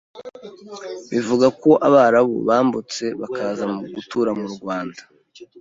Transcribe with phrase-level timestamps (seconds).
[1.11, 3.63] bivugwa ko Abarabu bambutse bakaza
[3.95, 5.01] gutura mu Rwanda,